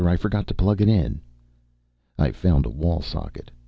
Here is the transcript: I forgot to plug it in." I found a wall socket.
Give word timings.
I 0.07 0.17
forgot 0.17 0.47
to 0.47 0.55
plug 0.55 0.81
it 0.81 0.89
in." 0.89 1.21
I 2.17 2.31
found 2.31 2.65
a 2.65 2.69
wall 2.71 3.03
socket. 3.03 3.51